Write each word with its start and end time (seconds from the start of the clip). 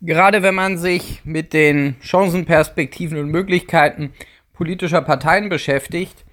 Gerade 0.00 0.42
wenn 0.42 0.54
man 0.54 0.76
sich 0.76 1.24
mit 1.24 1.52
den 1.52 1.96
Chancenperspektiven 2.00 3.18
und 3.18 3.30
Möglichkeiten 3.30 4.12
politischer 4.52 5.00
Parteien 5.00 5.48
beschäftigt, 5.48 6.24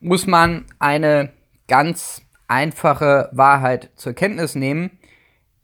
muss 0.00 0.26
man 0.26 0.64
eine 0.78 1.32
ganz 1.68 2.22
einfache 2.48 3.28
Wahrheit 3.32 3.90
zur 3.94 4.14
Kenntnis 4.14 4.54
nehmen. 4.54 4.98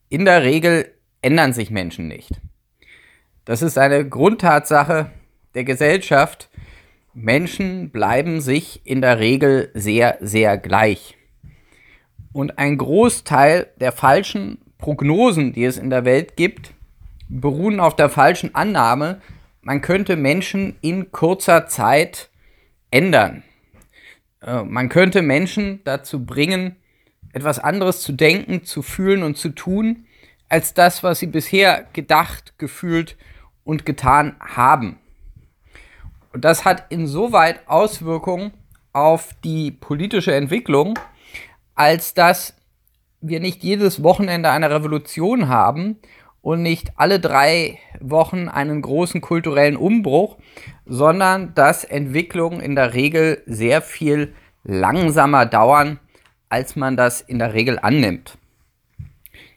In 0.09 0.25
der 0.25 0.43
Regel 0.43 0.93
ändern 1.23 1.53
sich 1.53 1.71
Menschen 1.71 2.09
nicht. 2.09 2.41
Das 3.45 3.63
ist 3.63 3.79
eine 3.79 4.07
Grundtatsache 4.09 5.11
der 5.55 5.65
Gesellschaft. 5.65 6.51
Menschen 7.15 7.91
bleiben 7.91 8.41
sich 8.41 8.87
in 8.87 9.01
der 9.01 9.19
Regel 9.19 9.71
sehr, 9.75 10.19
sehr 10.21 10.59
gleich. 10.59 11.17
Und 12.33 12.59
ein 12.59 12.77
Großteil 12.77 13.69
der 13.81 13.93
falschen 13.93 14.59
Prognosen, 14.79 15.53
die 15.53 15.65
es 15.65 15.79
in 15.79 15.91
der 15.91 16.05
Welt 16.05 16.37
gibt, 16.37 16.75
beruhen 17.31 17.81
auf 17.81 17.97
der 17.97 18.11
falschen 18.11 18.55
Annahme, 18.55 19.21
man 19.63 19.81
könnte 19.81 20.17
Menschen 20.17 20.77
in 20.81 21.13
kurzer 21.13 21.67
Zeit 21.67 22.31
ändern. 22.91 23.43
Äh, 24.43 24.65
man 24.65 24.89
könnte 24.89 25.23
Menschen 25.23 25.81
dazu 25.85 26.25
bringen, 26.25 26.77
etwas 27.33 27.59
anderes 27.59 28.01
zu 28.01 28.13
denken, 28.13 28.65
zu 28.65 28.83
fühlen 28.83 29.23
und 29.23 29.39
zu 29.39 29.51
tun, 29.51 30.07
als 30.49 30.75
das, 30.75 31.05
was 31.05 31.21
sie 31.21 31.29
bisher 31.29 31.87
gedacht, 31.93 32.59
gefühlt 32.59 33.17
und 33.63 33.87
getan 33.87 34.35
haben. 34.41 34.99
Und 36.33 36.45
das 36.45 36.65
hat 36.65 36.87
insoweit 36.91 37.69
Auswirkungen 37.69 38.53
auf 38.93 39.35
die 39.45 39.71
politische 39.71 40.35
Entwicklung, 40.35 40.99
als 41.77 42.15
dass 42.15 42.55
wir 43.21 43.39
nicht 43.39 43.63
jedes 43.63 44.03
Wochenende 44.03 44.51
eine 44.51 44.71
Revolution 44.71 45.49
haben 45.49 45.99
und 46.43 46.63
nicht 46.63 46.93
alle 46.97 47.21
drei 47.21 47.79
Wochen 48.01 48.49
einen 48.49 48.83
großen 48.83 49.21
kulturellen 49.21 49.77
Umbruch, 49.77 50.39
sondern 50.87 51.55
dass 51.55 51.85
Entwicklungen 51.85 52.61
in 52.61 52.75
der 52.75 52.95
Regel 52.95 53.43
sehr 53.47 53.83
viel 53.83 54.35
langsamer 54.65 55.47
dauern, 55.47 55.99
als 56.49 56.77
man 56.77 56.97
das 56.97 57.21
in 57.21 57.39
der 57.39 57.55
Regel 57.55 57.79
annimmt. 57.81 58.39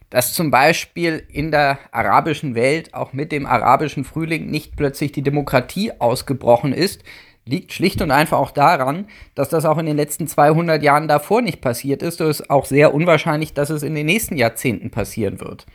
Dass 0.09 0.33
zum 0.33 0.51
Beispiel 0.51 1.25
in 1.29 1.49
der 1.49 1.79
arabischen 1.91 2.53
Welt 2.53 2.93
auch 2.93 3.13
mit 3.13 3.31
dem 3.31 3.47
arabischen 3.47 4.03
Frühling 4.03 4.51
nicht 4.51 4.75
plötzlich 4.75 5.11
die 5.11 5.23
Demokratie 5.23 5.91
ausgebrochen 5.99 6.71
ist, 6.71 7.03
liegt 7.45 7.73
schlicht 7.73 8.01
und 8.01 8.11
einfach 8.11 8.37
auch 8.37 8.51
daran, 8.51 9.07
dass 9.35 9.49
das 9.49 9.65
auch 9.65 9.77
in 9.77 9.85
den 9.85 9.97
letzten 9.97 10.27
200 10.27 10.81
Jahren 10.83 11.07
davor 11.07 11.41
nicht 11.41 11.61
passiert 11.61 12.01
ist. 12.01 12.21
Es 12.21 12.41
ist 12.41 12.49
auch 12.49 12.65
sehr 12.65 12.93
unwahrscheinlich, 12.93 13.53
dass 13.53 13.69
es 13.69 13.83
in 13.83 13.95
den 13.95 14.05
nächsten 14.05 14.37
Jahrzehnten 14.37 14.91
passieren 14.91 15.41
wird 15.41 15.65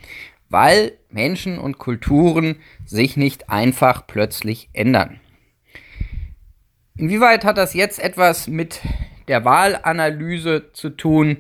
weil 0.50 0.92
Menschen 1.10 1.58
und 1.58 1.78
Kulturen 1.78 2.56
sich 2.84 3.16
nicht 3.16 3.50
einfach 3.50 4.06
plötzlich 4.06 4.68
ändern. 4.72 5.20
Inwieweit 6.96 7.44
hat 7.44 7.58
das 7.58 7.74
jetzt 7.74 8.02
etwas 8.02 8.48
mit 8.48 8.80
der 9.28 9.44
Wahlanalyse 9.44 10.72
zu 10.72 10.90
tun, 10.90 11.38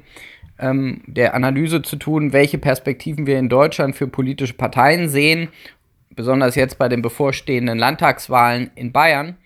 ähm, 0.58 1.02
der 1.06 1.34
Analyse 1.34 1.82
zu 1.82 1.96
tun, 1.96 2.32
welche 2.32 2.58
Perspektiven 2.58 3.26
wir 3.26 3.38
in 3.38 3.48
Deutschland 3.48 3.96
für 3.96 4.06
politische 4.06 4.54
Parteien 4.54 5.08
sehen, 5.08 5.48
besonders 6.10 6.54
jetzt 6.54 6.78
bei 6.78 6.88
den 6.88 7.02
bevorstehenden 7.02 7.78
Landtagswahlen 7.78 8.70
in 8.74 8.92
Bayern? 8.92 9.36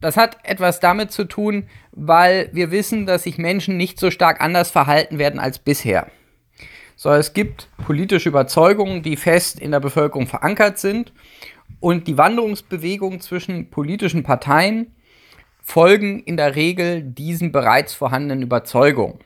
Das 0.00 0.16
hat 0.16 0.38
etwas 0.44 0.80
damit 0.80 1.10
zu 1.10 1.24
tun, 1.24 1.64
weil 1.90 2.50
wir 2.52 2.70
wissen, 2.70 3.06
dass 3.06 3.24
sich 3.24 3.38
Menschen 3.38 3.76
nicht 3.76 3.98
so 3.98 4.10
stark 4.10 4.40
anders 4.40 4.70
verhalten 4.70 5.18
werden 5.18 5.40
als 5.40 5.58
bisher 5.58 6.06
sondern 6.96 7.20
es 7.20 7.34
gibt 7.34 7.68
politische 7.84 8.30
Überzeugungen, 8.30 9.02
die 9.02 9.16
fest 9.16 9.60
in 9.60 9.70
der 9.70 9.80
Bevölkerung 9.80 10.26
verankert 10.26 10.78
sind. 10.78 11.12
Und 11.78 12.08
die 12.08 12.16
Wanderungsbewegungen 12.16 13.20
zwischen 13.20 13.70
politischen 13.70 14.22
Parteien 14.22 14.94
folgen 15.62 16.20
in 16.20 16.36
der 16.36 16.56
Regel 16.56 17.02
diesen 17.02 17.52
bereits 17.52 17.92
vorhandenen 17.92 18.42
Überzeugungen. 18.42 19.18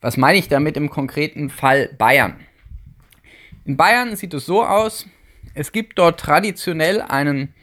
Was 0.00 0.16
meine 0.16 0.38
ich 0.38 0.48
damit 0.48 0.76
im 0.76 0.90
konkreten 0.90 1.50
Fall 1.50 1.90
Bayern? 1.98 2.40
In 3.64 3.76
Bayern 3.76 4.16
sieht 4.16 4.34
es 4.34 4.46
so 4.46 4.64
aus, 4.64 5.06
es 5.54 5.72
gibt 5.72 5.98
dort 5.98 6.20
traditionell 6.20 7.00
einen 7.00 7.54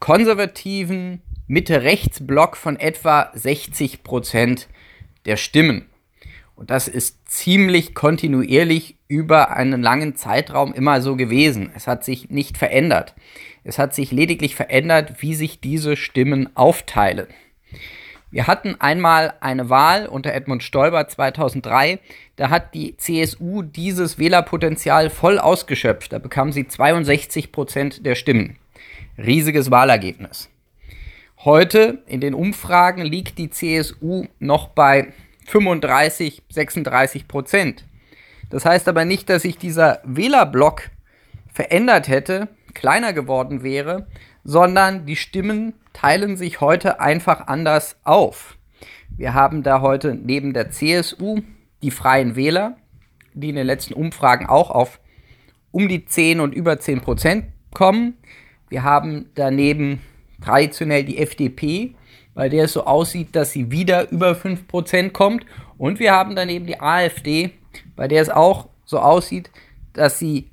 konservativen 0.00 1.22
Mitte-Rechts-Block 1.46 2.56
von 2.56 2.76
etwa 2.76 3.30
60 3.34 4.02
Prozent 4.02 4.68
der 5.24 5.36
Stimmen. 5.36 5.86
Und 6.56 6.70
das 6.70 6.88
ist 6.88 7.28
ziemlich 7.28 7.94
kontinuierlich 7.94 8.96
über 9.08 9.54
einen 9.54 9.82
langen 9.82 10.16
Zeitraum 10.16 10.72
immer 10.72 11.02
so 11.02 11.14
gewesen. 11.14 11.70
Es 11.74 11.86
hat 11.86 12.02
sich 12.02 12.30
nicht 12.30 12.56
verändert. 12.56 13.14
Es 13.62 13.78
hat 13.78 13.94
sich 13.94 14.10
lediglich 14.10 14.56
verändert, 14.56 15.20
wie 15.20 15.34
sich 15.34 15.60
diese 15.60 15.96
Stimmen 15.96 16.48
aufteilen. 16.56 17.26
Wir 18.30 18.46
hatten 18.46 18.74
einmal 18.80 19.34
eine 19.40 19.70
Wahl 19.70 20.06
unter 20.06 20.32
Edmund 20.32 20.62
Stoiber 20.62 21.06
2003. 21.06 21.98
Da 22.36 22.50
hat 22.50 22.74
die 22.74 22.96
CSU 22.96 23.62
dieses 23.62 24.18
Wählerpotenzial 24.18 25.10
voll 25.10 25.38
ausgeschöpft. 25.38 26.12
Da 26.12 26.18
bekam 26.18 26.52
sie 26.52 26.66
62 26.66 27.52
Prozent 27.52 28.04
der 28.04 28.14
Stimmen. 28.14 28.56
Riesiges 29.18 29.70
Wahlergebnis. 29.70 30.48
Heute 31.44 32.02
in 32.06 32.20
den 32.20 32.34
Umfragen 32.34 33.04
liegt 33.04 33.38
die 33.38 33.50
CSU 33.50 34.24
noch 34.38 34.68
bei 34.68 35.12
35, 35.46 36.42
36 36.48 37.28
Prozent. 37.28 37.84
Das 38.50 38.64
heißt 38.64 38.88
aber 38.88 39.04
nicht, 39.04 39.28
dass 39.28 39.42
sich 39.42 39.58
dieser 39.58 40.00
Wählerblock 40.04 40.90
verändert 41.52 42.08
hätte, 42.08 42.48
kleiner 42.74 43.12
geworden 43.12 43.62
wäre, 43.62 44.06
sondern 44.44 45.06
die 45.06 45.16
Stimmen 45.16 45.74
teilen 45.92 46.36
sich 46.36 46.60
heute 46.60 47.00
einfach 47.00 47.46
anders 47.46 47.96
auf. 48.04 48.56
Wir 49.16 49.34
haben 49.34 49.62
da 49.62 49.80
heute 49.80 50.14
neben 50.14 50.52
der 50.52 50.70
CSU 50.70 51.40
die 51.82 51.90
Freien 51.90 52.36
Wähler, 52.36 52.76
die 53.34 53.48
in 53.48 53.56
den 53.56 53.66
letzten 53.66 53.94
Umfragen 53.94 54.46
auch 54.46 54.70
auf 54.70 55.00
um 55.70 55.88
die 55.88 56.04
10 56.04 56.40
und 56.40 56.54
über 56.54 56.78
10 56.78 57.00
Prozent 57.00 57.46
kommen. 57.72 58.14
Wir 58.68 58.82
haben 58.82 59.30
daneben 59.34 60.00
traditionell 60.40 61.04
die 61.04 61.18
FDP, 61.18 61.94
bei 62.36 62.50
der 62.50 62.66
es 62.66 62.74
so 62.74 62.84
aussieht, 62.84 63.34
dass 63.34 63.50
sie 63.50 63.70
wieder 63.70 64.10
über 64.12 64.32
5% 64.32 65.10
kommt. 65.10 65.46
Und 65.78 65.98
wir 65.98 66.12
haben 66.12 66.36
daneben 66.36 66.66
die 66.66 66.80
AfD, 66.80 67.50
bei 67.96 68.06
der 68.06 68.20
es 68.22 68.28
auch 68.28 68.68
so 68.84 69.00
aussieht, 69.00 69.50
dass 69.94 70.18
sie 70.18 70.50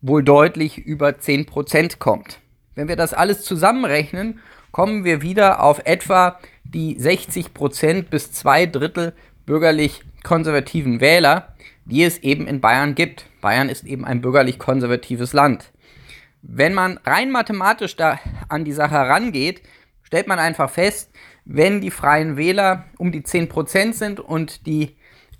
wohl 0.00 0.24
deutlich 0.24 0.78
über 0.78 1.10
10% 1.10 1.98
kommt. 1.98 2.40
Wenn 2.74 2.88
wir 2.88 2.96
das 2.96 3.12
alles 3.12 3.42
zusammenrechnen, 3.42 4.40
kommen 4.72 5.04
wir 5.04 5.20
wieder 5.20 5.62
auf 5.62 5.82
etwa 5.84 6.38
die 6.64 6.98
60% 6.98 8.04
bis 8.04 8.32
zwei 8.32 8.64
Drittel 8.64 9.12
bürgerlich-konservativen 9.44 11.00
Wähler, 11.02 11.54
die 11.84 12.02
es 12.02 12.18
eben 12.18 12.46
in 12.46 12.62
Bayern 12.62 12.94
gibt. 12.94 13.26
Bayern 13.42 13.68
ist 13.68 13.84
eben 13.84 14.06
ein 14.06 14.22
bürgerlich-konservatives 14.22 15.34
Land. 15.34 15.70
Wenn 16.40 16.72
man 16.72 16.98
rein 17.04 17.30
mathematisch 17.30 17.94
da 17.96 18.18
an 18.48 18.64
die 18.64 18.72
Sache 18.72 18.94
herangeht, 18.94 19.60
stellt 20.06 20.28
man 20.28 20.38
einfach 20.38 20.70
fest, 20.70 21.10
wenn 21.44 21.80
die 21.80 21.90
Freien 21.90 22.36
Wähler 22.36 22.84
um 22.96 23.10
die 23.12 23.22
10% 23.22 23.92
sind 23.92 24.20
und 24.20 24.66
die 24.66 24.96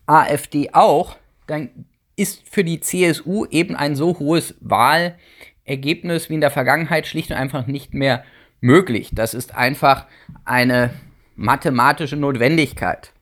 AfD 0.07 0.71
auch, 0.73 1.17
dann 1.47 1.71
ist 2.17 2.43
für 2.51 2.65
die 2.65 2.81
CSU 2.81 3.47
eben 3.47 3.77
ein 3.77 3.95
so 3.95 4.19
hohes 4.19 4.55
Wahlergebnis 4.61 6.29
wie 6.29 6.35
in 6.35 6.41
der 6.41 6.51
Vergangenheit 6.51 7.07
schlicht 7.07 7.31
und 7.31 7.37
einfach 7.37 7.67
nicht 7.67 7.95
mehr 7.95 8.25
möglich. 8.61 9.11
Das 9.13 9.35
ist 9.35 9.55
einfach 9.55 10.07
eine 10.45 10.91
mathematische 11.37 12.17
Notwendigkeit. 12.17 13.13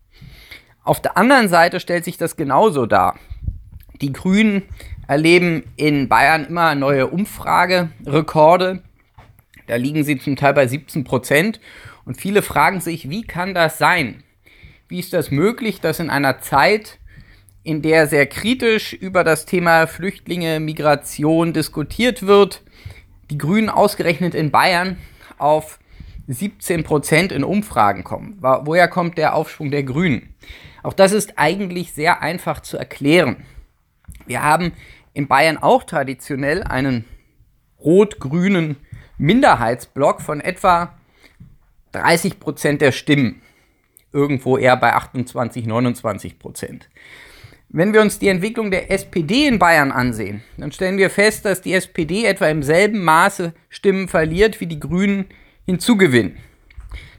Auf 0.82 1.02
der 1.02 1.18
anderen 1.18 1.48
Seite 1.48 1.80
stellt 1.80 2.04
sich 2.04 2.16
das 2.16 2.36
genauso 2.36 2.86
dar. 2.86 3.18
Die 4.00 4.12
Grünen 4.12 4.62
erleben 5.06 5.64
in 5.76 6.08
Bayern 6.08 6.46
immer 6.46 6.74
neue 6.74 7.08
Umfragerekorde. 7.08 8.82
Da 9.66 9.76
liegen 9.76 10.04
sie 10.04 10.18
zum 10.18 10.36
Teil 10.36 10.54
bei 10.54 10.66
17 10.66 11.04
Prozent. 11.04 11.60
Und 12.04 12.20
viele 12.20 12.42
fragen 12.42 12.80
sich, 12.80 13.08
wie 13.08 13.22
kann 13.22 13.54
das 13.54 13.78
sein? 13.78 14.22
Wie 14.88 14.98
ist 14.98 15.12
das 15.12 15.30
möglich, 15.30 15.80
dass 15.80 16.00
in 16.00 16.10
einer 16.10 16.40
Zeit, 16.40 16.98
in 17.62 17.80
der 17.80 18.06
sehr 18.06 18.26
kritisch 18.26 18.92
über 18.92 19.24
das 19.24 19.46
Thema 19.46 19.86
Flüchtlinge, 19.86 20.60
Migration 20.60 21.52
diskutiert 21.52 22.26
wird, 22.26 22.62
die 23.30 23.38
Grünen 23.38 23.70
ausgerechnet 23.70 24.34
in 24.34 24.50
Bayern 24.50 24.98
auf 25.38 25.78
17 26.28 26.84
Prozent 26.84 27.32
in 27.32 27.44
Umfragen 27.44 28.04
kommen. 28.04 28.38
Woher 28.40 28.88
kommt 28.88 29.18
der 29.18 29.34
Aufschwung 29.34 29.70
der 29.70 29.82
Grünen? 29.82 30.34
Auch 30.82 30.92
das 30.92 31.12
ist 31.12 31.34
eigentlich 31.36 31.92
sehr 31.92 32.22
einfach 32.22 32.60
zu 32.60 32.76
erklären. 32.76 33.44
Wir 34.26 34.42
haben 34.42 34.72
in 35.14 35.28
Bayern 35.28 35.56
auch 35.56 35.84
traditionell 35.84 36.62
einen 36.62 37.04
rot-grünen 37.78 38.76
Minderheitsblock 39.18 40.20
von 40.20 40.40
etwa 40.40 40.94
30 41.92 42.40
Prozent 42.40 42.80
der 42.82 42.92
Stimmen. 42.92 43.42
Irgendwo 44.12 44.58
eher 44.58 44.76
bei 44.76 44.92
28, 44.92 45.66
29 45.66 46.38
Prozent. 46.38 46.88
Wenn 47.68 47.92
wir 47.92 48.02
uns 48.02 48.20
die 48.20 48.28
Entwicklung 48.28 48.70
der 48.70 48.92
SPD 48.92 49.48
in 49.48 49.58
Bayern 49.58 49.90
ansehen, 49.90 50.44
dann 50.56 50.70
stellen 50.70 50.96
wir 50.96 51.10
fest, 51.10 51.44
dass 51.44 51.60
die 51.60 51.72
SPD 51.72 52.24
etwa 52.24 52.46
im 52.46 52.62
selben 52.62 53.02
Maße 53.02 53.52
Stimmen 53.68 54.06
verliert, 54.06 54.60
wie 54.60 54.66
die 54.66 54.78
Grünen 54.78 55.26
hinzugewinnen. 55.66 56.36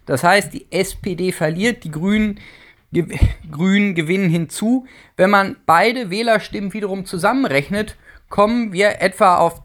Das 0.05 0.23
heißt, 0.23 0.53
die 0.53 0.71
SPD 0.71 1.33
verliert, 1.33 1.83
die 1.83 1.91
Grünen, 1.91 2.39
Ge 2.93 3.17
Grünen 3.51 3.95
gewinnen 3.95 4.29
hinzu. 4.29 4.85
Wenn 5.17 5.29
man 5.29 5.57
beide 5.65 6.09
Wählerstimmen 6.09 6.71
wiederum 6.71 7.05
zusammenrechnet, 7.05 7.97
kommen 8.29 8.71
wir 8.71 9.01
etwa 9.01 9.37
auf 9.37 9.61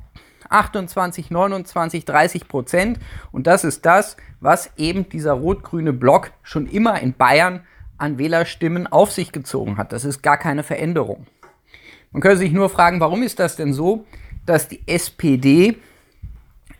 28, 0.50 1.30
29, 1.30 2.04
30 2.04 2.48
Prozent. 2.48 2.98
Und 3.32 3.46
das 3.46 3.64
ist 3.64 3.86
das, 3.86 4.16
was 4.40 4.70
eben 4.76 5.08
dieser 5.08 5.32
rot-grüne 5.32 5.92
Block 5.92 6.32
schon 6.42 6.66
immer 6.66 7.00
in 7.00 7.14
Bayern 7.14 7.64
an 7.98 8.18
Wählerstimmen 8.18 8.86
auf 8.86 9.12
sich 9.12 9.32
gezogen 9.32 9.76
hat. 9.76 9.92
Das 9.92 10.04
ist 10.04 10.22
gar 10.22 10.38
keine 10.38 10.62
Veränderung. 10.62 11.26
Man 12.12 12.22
könnte 12.22 12.38
sich 12.38 12.52
nur 12.52 12.68
fragen, 12.68 13.00
warum 13.00 13.22
ist 13.22 13.38
das 13.38 13.56
denn 13.56 13.72
so, 13.72 14.04
dass 14.46 14.68
die 14.68 14.82
SPD 14.86 15.76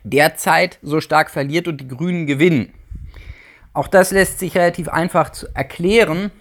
derzeit 0.03 0.79
so 0.83 1.01
stark 1.01 1.31
verliert 1.31 1.69
und 1.69 1.81
die 1.81 1.89
Grünen 1.89 2.27
gewinnen? 2.27 2.73
Auch 3.73 3.87
das 3.87 4.11
lässt 4.11 4.41
sich 4.41 4.57
relativ 4.57 4.89
einfach 4.89 5.31
erklären. 5.55 6.33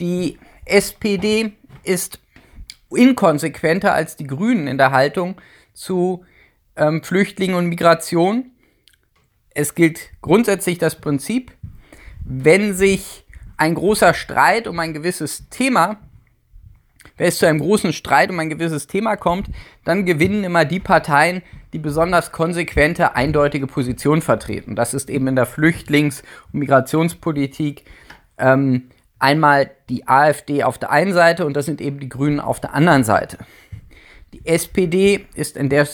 Die 0.00 0.38
SPD 0.64 1.52
ist 1.84 2.20
inkonsequenter 2.90 3.92
als 3.92 4.16
die 4.16 4.26
Grünen 4.26 4.66
in 4.66 4.78
der 4.78 4.90
Haltung 4.90 5.36
zu 5.72 6.24
ähm, 6.78 7.02
Flüchtlingen 7.02 7.56
und 7.56 7.66
Migration. 7.66 8.52
Es 9.50 9.74
gilt 9.74 10.10
grundsätzlich 10.22 10.78
das 10.78 10.96
Prinzip, 10.96 11.52
wenn 12.24 12.74
sich 12.74 13.24
ein 13.56 13.74
großer 13.74 14.14
Streit 14.14 14.68
um 14.68 14.78
ein 14.78 14.94
gewisses 14.94 15.48
Thema, 15.50 15.98
wenn 17.16 17.26
es 17.26 17.38
zu 17.38 17.46
einem 17.46 17.58
großen 17.58 17.92
Streit 17.92 18.30
um 18.30 18.38
ein 18.38 18.48
gewisses 18.48 18.86
Thema 18.86 19.16
kommt, 19.16 19.48
dann 19.84 20.06
gewinnen 20.06 20.44
immer 20.44 20.64
die 20.64 20.78
Parteien, 20.78 21.42
die 21.72 21.78
besonders 21.78 22.32
konsequente, 22.32 23.16
eindeutige 23.16 23.66
Position 23.66 24.22
vertreten. 24.22 24.76
Das 24.76 24.94
ist 24.94 25.10
eben 25.10 25.26
in 25.26 25.36
der 25.36 25.46
Flüchtlings- 25.46 26.22
und 26.52 26.60
Migrationspolitik 26.60 27.84
ähm, 28.38 28.90
einmal 29.18 29.72
die 29.88 30.06
AfD 30.06 30.62
auf 30.62 30.78
der 30.78 30.90
einen 30.90 31.12
Seite 31.12 31.44
und 31.44 31.54
das 31.54 31.66
sind 31.66 31.80
eben 31.80 31.98
die 31.98 32.08
Grünen 32.08 32.40
auf 32.40 32.60
der 32.60 32.72
anderen 32.72 33.02
Seite. 33.02 33.38
Die 34.32 34.46
SPD 34.46 35.26
ist 35.34 35.56
in 35.56 35.68
der 35.68 35.88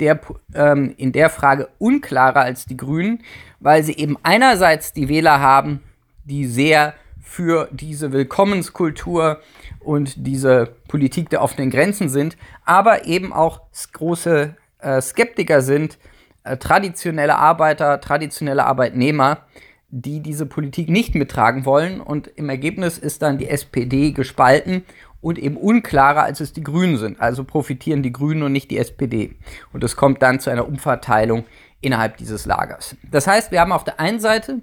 der, 0.00 0.20
ähm, 0.54 0.94
in 0.96 1.12
der 1.12 1.30
Frage 1.30 1.68
unklarer 1.78 2.40
als 2.40 2.66
die 2.66 2.76
Grünen, 2.76 3.22
weil 3.60 3.82
sie 3.82 3.96
eben 3.96 4.16
einerseits 4.22 4.92
die 4.92 5.08
Wähler 5.08 5.40
haben, 5.40 5.82
die 6.24 6.46
sehr 6.46 6.94
für 7.20 7.68
diese 7.72 8.12
Willkommenskultur 8.12 9.40
und 9.80 10.26
diese 10.26 10.74
Politik 10.88 11.30
der 11.30 11.42
offenen 11.42 11.70
Grenzen 11.70 12.08
sind, 12.08 12.36
aber 12.64 13.06
eben 13.06 13.32
auch 13.32 13.60
große 13.92 14.56
äh, 14.78 15.00
Skeptiker 15.00 15.60
sind, 15.60 15.98
äh, 16.44 16.56
traditionelle 16.56 17.36
Arbeiter, 17.36 18.00
traditionelle 18.00 18.64
Arbeitnehmer, 18.64 19.44
die 19.90 20.20
diese 20.20 20.46
Politik 20.46 20.88
nicht 20.88 21.14
mittragen 21.14 21.64
wollen. 21.64 22.00
Und 22.00 22.28
im 22.28 22.48
Ergebnis 22.48 22.98
ist 22.98 23.22
dann 23.22 23.38
die 23.38 23.48
SPD 23.48 24.12
gespalten 24.12 24.84
und 25.20 25.38
eben 25.38 25.56
unklarer, 25.56 26.22
als 26.22 26.40
es 26.40 26.52
die 26.52 26.62
Grünen 26.62 26.96
sind. 26.96 27.20
Also 27.20 27.44
profitieren 27.44 28.02
die 28.02 28.12
Grünen 28.12 28.42
und 28.42 28.52
nicht 28.52 28.70
die 28.70 28.78
SPD. 28.78 29.36
Und 29.72 29.82
es 29.82 29.96
kommt 29.96 30.22
dann 30.22 30.40
zu 30.40 30.50
einer 30.50 30.68
Umverteilung 30.68 31.44
innerhalb 31.80 32.16
dieses 32.16 32.46
Lagers. 32.46 32.96
Das 33.10 33.26
heißt, 33.26 33.50
wir 33.50 33.60
haben 33.60 33.72
auf 33.72 33.84
der 33.84 34.00
einen 34.00 34.20
Seite 34.20 34.62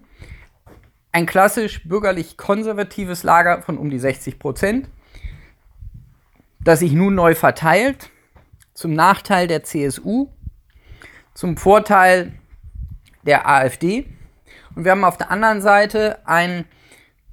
ein 1.11 1.25
klassisch 1.25 1.87
bürgerlich-konservatives 1.87 3.23
Lager 3.23 3.61
von 3.61 3.77
um 3.77 3.89
die 3.89 3.99
60 3.99 4.37
Prozent, 4.37 4.89
das 6.59 6.79
sich 6.79 6.91
nun 6.91 7.15
neu 7.15 7.35
verteilt, 7.35 8.09
zum 8.73 8.93
Nachteil 8.93 9.47
der 9.47 9.63
CSU, 9.63 10.27
zum 11.33 11.57
Vorteil 11.57 12.33
der 13.25 13.47
AfD. 13.47 14.07
Und 14.75 14.83
wir 14.83 14.91
haben 14.91 15.05
auf 15.05 15.17
der 15.17 15.31
anderen 15.31 15.61
Seite 15.61 16.19
ein, 16.25 16.65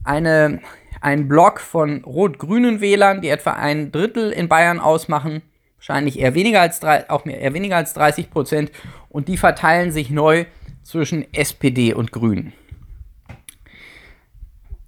eine 0.05 0.61
ein 1.03 1.27
Block 1.27 1.61
von 1.61 2.05
rot-grünen 2.05 2.81
Wählern, 2.81 3.21
die 3.21 3.29
etwa 3.29 3.53
ein 3.53 3.91
Drittel 3.91 4.31
in 4.31 4.49
Bayern 4.49 4.79
ausmachen, 4.79 5.43
wahrscheinlich 5.77 6.21
eher 6.21 6.35
weniger 6.35 6.61
als 6.61 6.79
drei, 6.79 7.11
auch 7.11 7.25
mehr, 7.25 7.41
eher 7.41 7.55
weniger 7.55 7.77
als 7.77 7.93
30 7.93 8.31
Prozent, 8.31 8.71
und 9.09 9.29
die 9.29 9.37
verteilen 9.37 9.91
sich 9.91 10.11
neu 10.11 10.47
zwischen 10.85 11.27
SPD 11.35 11.93
und 11.93 12.13
Grünen. 12.13 12.53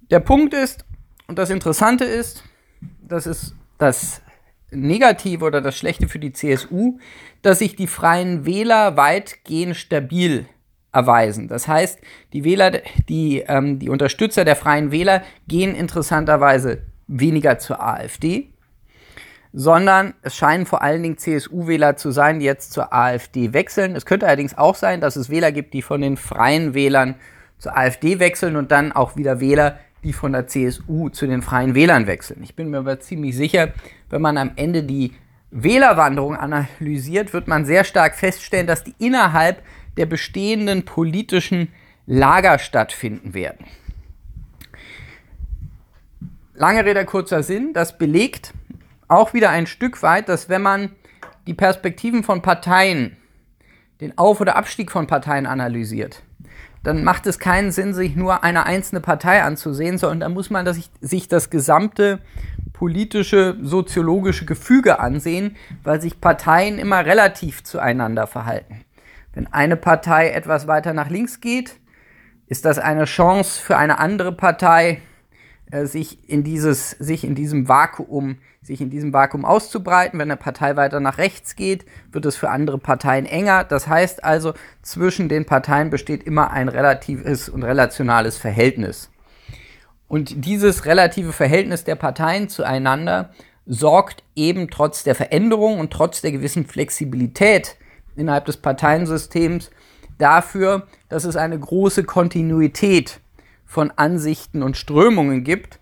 Der 0.09 0.21
Punkt 0.21 0.53
ist, 0.53 0.85
und 1.27 1.37
das 1.37 1.49
Interessante 1.49 2.05
ist, 2.05 2.43
das 3.01 3.27
ist 3.27 3.55
das 3.77 4.21
Negative 4.71 5.43
oder 5.43 5.61
das 5.61 5.77
Schlechte 5.77 6.07
für 6.07 6.19
die 6.19 6.31
CSU, 6.31 6.99
dass 7.41 7.59
sich 7.59 7.75
die 7.75 7.87
freien 7.87 8.45
Wähler 8.45 8.95
weitgehend 8.95 9.75
stabil 9.75 10.47
erweisen. 10.95 11.47
Das 11.47 11.67
heißt, 11.67 11.99
die 12.33 12.43
Wähler, 12.43 12.71
die, 13.09 13.43
ähm, 13.47 13.79
die 13.79 13.89
Unterstützer 13.89 14.45
der 14.45 14.55
Freien 14.55 14.91
Wähler 14.91 15.21
gehen 15.47 15.75
interessanterweise 15.75 16.83
weniger 17.07 17.59
zur 17.59 17.83
AfD, 17.83 18.49
sondern 19.51 20.13
es 20.21 20.35
scheinen 20.35 20.65
vor 20.65 20.81
allen 20.81 21.03
Dingen 21.03 21.17
CSU-Wähler 21.17 21.97
zu 21.97 22.11
sein, 22.11 22.39
die 22.39 22.45
jetzt 22.45 22.71
zur 22.71 22.93
AfD 22.93 23.53
wechseln. 23.53 23.95
Es 23.95 24.05
könnte 24.05 24.25
allerdings 24.25 24.57
auch 24.57 24.75
sein, 24.75 25.01
dass 25.01 25.17
es 25.17 25.29
Wähler 25.29 25.51
gibt, 25.51 25.73
die 25.73 25.81
von 25.81 26.01
den 26.01 26.17
Freien 26.17 26.73
Wählern 26.73 27.15
zur 27.57 27.77
AfD 27.77 28.19
wechseln 28.19 28.55
und 28.55 28.71
dann 28.71 28.91
auch 28.91 29.17
wieder 29.17 29.39
Wähler, 29.39 29.79
die 30.03 30.13
von 30.13 30.31
der 30.31 30.47
CSU 30.47 31.09
zu 31.09 31.27
den 31.27 31.41
Freien 31.41 31.75
Wählern 31.75 32.07
wechseln. 32.07 32.41
Ich 32.43 32.55
bin 32.55 32.69
mir 32.69 32.79
aber 32.79 32.99
ziemlich 32.99 33.35
sicher, 33.35 33.69
wenn 34.09 34.21
man 34.21 34.37
am 34.37 34.51
Ende 34.55 34.83
die 34.83 35.13
Wählerwanderung 35.51 36.35
analysiert, 36.35 37.33
wird 37.33 37.47
man 37.47 37.65
sehr 37.65 37.83
stark 37.83 38.15
feststellen, 38.15 38.67
dass 38.67 38.83
die 38.83 38.95
innerhalb 38.99 39.61
der 39.97 40.05
bestehenden 40.05 40.85
politischen 40.85 41.69
Lager 42.05 42.59
stattfinden 42.59 43.33
werden. 43.33 43.65
Lange 46.53 46.85
Rede, 46.85 47.03
kurzer 47.05 47.43
Sinn, 47.43 47.73
das 47.73 47.97
belegt 47.97 48.53
auch 49.07 49.33
wieder 49.33 49.49
ein 49.49 49.67
Stück 49.67 50.01
weit, 50.03 50.29
dass 50.29 50.49
wenn 50.49 50.61
man 50.61 50.91
die 51.47 51.53
Perspektiven 51.53 52.23
von 52.23 52.41
Parteien, 52.41 53.17
den 54.01 54.17
Auf- 54.17 54.41
oder 54.41 54.55
Abstieg 54.55 54.91
von 54.91 55.07
Parteien 55.07 55.45
analysiert, 55.45 56.23
dann 56.83 57.03
macht 57.03 57.25
es 57.25 57.39
keinen 57.39 57.71
Sinn, 57.71 57.93
sich 57.93 58.15
nur 58.15 58.43
eine 58.43 58.65
einzelne 58.65 59.01
Partei 59.01 59.41
anzusehen, 59.41 59.97
sondern 59.97 60.19
da 60.19 60.29
muss 60.29 60.49
man 60.49 60.65
das, 60.65 60.79
sich 61.01 61.27
das 61.27 61.49
gesamte 61.49 62.19
politische, 62.73 63.57
soziologische 63.61 64.45
Gefüge 64.45 64.99
ansehen, 64.99 65.55
weil 65.83 65.99
sich 65.99 66.21
Parteien 66.21 66.77
immer 66.77 67.05
relativ 67.05 67.63
zueinander 67.63 68.27
verhalten. 68.27 68.85
Wenn 69.35 69.47
eine 69.47 69.75
Partei 69.75 70.29
etwas 70.29 70.65
weiter 70.65 70.93
nach 70.93 71.09
links 71.09 71.41
geht, 71.41 71.75
ist 72.47 72.65
das 72.65 72.79
eine 72.79 73.05
Chance 73.05 73.61
für 73.61 73.77
eine 73.77 73.99
andere 73.99 74.31
Partei, 74.31 75.01
äh, 75.71 75.85
sich 75.85 76.29
in 76.29 76.43
dieses, 76.43 76.91
sich 76.91 77.23
in 77.23 77.35
diesem 77.35 77.67
Vakuum, 77.67 78.37
sich 78.61 78.81
in 78.81 78.89
diesem 78.89 79.13
Vakuum 79.13 79.43
auszubreiten. 79.43 80.19
Wenn 80.19 80.31
eine 80.31 80.37
Partei 80.37 80.77
weiter 80.77 80.99
nach 81.01 81.17
rechts 81.17 81.55
geht, 81.55 81.85
wird 82.11 82.25
es 82.25 82.37
für 82.37 82.49
andere 82.49 82.77
Parteien 82.77 83.25
enger. 83.25 83.65
Das 83.65 83.87
heißt 83.87 84.23
also, 84.23 84.53
zwischen 84.81 85.27
den 85.27 85.45
Parteien 85.45 85.89
besteht 85.89 86.23
immer 86.23 86.51
ein 86.51 86.69
relatives 86.69 87.49
und 87.49 87.63
relationales 87.63 88.37
Verhältnis. 88.37 89.11
Und 90.07 90.45
dieses 90.45 90.85
relative 90.85 91.33
Verhältnis 91.33 91.83
der 91.83 91.95
Parteien 91.95 92.47
zueinander 92.47 93.31
sorgt 93.65 94.23
eben 94.35 94.69
trotz 94.69 95.03
der 95.03 95.15
Veränderung 95.15 95.79
und 95.79 95.91
trotz 95.91 96.21
der 96.21 96.31
gewissen 96.31 96.65
Flexibilität 96.67 97.75
innerhalb 98.15 98.45
des 98.45 98.57
Parteiensystems 98.57 99.71
dafür, 100.17 100.87
dass 101.09 101.25
es 101.25 101.35
eine 101.35 101.59
große 101.59 102.03
Kontinuität 102.03 103.19
von 103.65 103.91
Ansichten 103.95 104.63
und 104.63 104.77
Strömungen 104.77 105.43
gibt. 105.43 105.79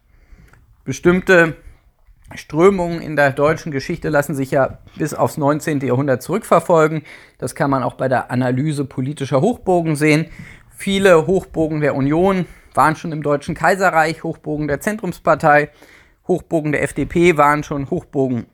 Bestimmte 0.83 1.55
Strömungen 2.35 3.01
in 3.01 3.15
der 3.15 3.31
deutschen 3.31 3.71
Geschichte 3.71 4.09
lassen 4.09 4.33
sich 4.33 4.51
ja 4.51 4.79
bis 4.95 5.13
aufs 5.13 5.37
19. 5.37 5.81
Jahrhundert 5.81 6.23
zurückverfolgen. 6.23 7.03
Das 7.37 7.55
kann 7.55 7.69
man 7.69 7.83
auch 7.83 7.93
bei 7.93 8.07
der 8.07 8.31
Analyse 8.31 8.85
politischer 8.85 9.41
Hochbogen 9.41 9.95
sehen. 9.95 10.27
Viele 10.75 11.27
Hochbogen 11.27 11.81
der 11.81 11.95
Union 11.95 12.45
waren 12.73 12.95
schon 12.95 13.11
im 13.11 13.21
Deutschen 13.21 13.53
Kaiserreich, 13.53 14.23
Hochbogen 14.23 14.67
der 14.67 14.79
Zentrumspartei, 14.79 15.69
Hochbogen 16.27 16.71
der 16.71 16.83
FDP 16.83 17.37
waren 17.37 17.63
schon 17.63 17.89
Hochbogen 17.89 18.47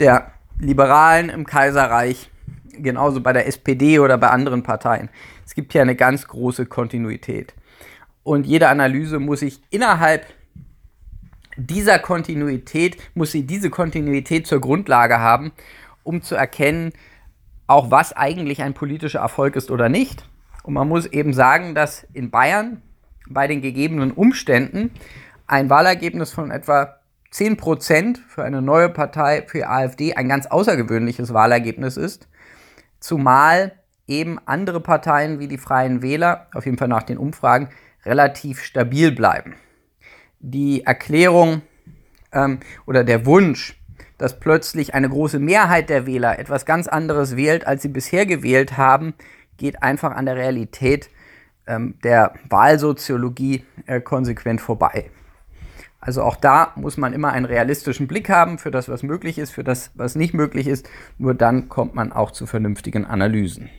der 0.00 0.32
Liberalen 0.58 1.30
im 1.30 1.46
Kaiserreich 1.46 2.31
genauso 2.72 3.20
bei 3.20 3.32
der 3.32 3.46
SPD 3.46 3.98
oder 3.98 4.18
bei 4.18 4.28
anderen 4.28 4.62
Parteien. 4.62 5.08
Es 5.44 5.54
gibt 5.54 5.72
hier 5.72 5.82
eine 5.82 5.96
ganz 5.96 6.26
große 6.26 6.66
Kontinuität. 6.66 7.54
Und 8.22 8.46
jede 8.46 8.68
Analyse 8.68 9.18
muss 9.18 9.40
sich 9.40 9.60
innerhalb 9.70 10.26
dieser 11.56 11.98
Kontinuität, 11.98 12.96
muss 13.14 13.32
sie 13.32 13.44
diese 13.44 13.70
Kontinuität 13.70 14.46
zur 14.46 14.60
Grundlage 14.60 15.18
haben, 15.18 15.52
um 16.02 16.22
zu 16.22 16.34
erkennen, 16.34 16.92
auch 17.66 17.90
was 17.90 18.12
eigentlich 18.12 18.62
ein 18.62 18.74
politischer 18.74 19.20
Erfolg 19.20 19.56
ist 19.56 19.70
oder 19.70 19.88
nicht. 19.88 20.24
Und 20.62 20.74
man 20.74 20.88
muss 20.88 21.06
eben 21.06 21.32
sagen, 21.32 21.74
dass 21.74 22.06
in 22.12 22.30
Bayern 22.30 22.82
bei 23.28 23.46
den 23.46 23.60
gegebenen 23.60 24.12
Umständen 24.12 24.90
ein 25.46 25.70
Wahlergebnis 25.70 26.32
von 26.32 26.50
etwa 26.50 26.96
10% 27.32 28.18
für 28.28 28.44
eine 28.44 28.62
neue 28.62 28.88
Partei, 28.88 29.44
für 29.46 29.68
AfD, 29.68 30.14
ein 30.14 30.28
ganz 30.28 30.46
außergewöhnliches 30.46 31.32
Wahlergebnis 31.32 31.96
ist, 31.96 32.28
zumal 33.02 33.72
eben 34.06 34.38
andere 34.46 34.80
Parteien 34.80 35.38
wie 35.38 35.48
die 35.48 35.58
Freien 35.58 36.02
Wähler, 36.02 36.46
auf 36.54 36.64
jeden 36.64 36.78
Fall 36.78 36.88
nach 36.88 37.02
den 37.02 37.18
Umfragen, 37.18 37.68
relativ 38.04 38.62
stabil 38.62 39.12
bleiben. 39.12 39.54
Die 40.40 40.84
Erklärung 40.84 41.62
ähm, 42.32 42.60
oder 42.86 43.04
der 43.04 43.26
Wunsch, 43.26 43.78
dass 44.18 44.38
plötzlich 44.38 44.94
eine 44.94 45.08
große 45.08 45.38
Mehrheit 45.38 45.88
der 45.88 46.06
Wähler 46.06 46.38
etwas 46.38 46.64
ganz 46.66 46.88
anderes 46.88 47.36
wählt, 47.36 47.66
als 47.66 47.82
sie 47.82 47.88
bisher 47.88 48.26
gewählt 48.26 48.76
haben, 48.76 49.14
geht 49.56 49.82
einfach 49.82 50.12
an 50.12 50.26
der 50.26 50.36
Realität 50.36 51.10
ähm, 51.66 51.94
der 52.02 52.34
Wahlsoziologie 52.48 53.64
äh, 53.86 54.00
konsequent 54.00 54.60
vorbei. 54.60 55.10
Also 56.04 56.22
auch 56.22 56.34
da 56.34 56.72
muss 56.74 56.96
man 56.96 57.12
immer 57.12 57.30
einen 57.30 57.44
realistischen 57.44 58.08
Blick 58.08 58.28
haben 58.28 58.58
für 58.58 58.72
das, 58.72 58.88
was 58.88 59.04
möglich 59.04 59.38
ist, 59.38 59.52
für 59.52 59.62
das, 59.62 59.92
was 59.94 60.16
nicht 60.16 60.34
möglich 60.34 60.66
ist. 60.66 60.88
Nur 61.16 61.32
dann 61.32 61.68
kommt 61.68 61.94
man 61.94 62.10
auch 62.10 62.32
zu 62.32 62.46
vernünftigen 62.46 63.06
Analysen. 63.06 63.70